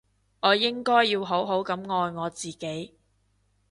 [0.39, 2.95] 我應該要好好噉愛我自己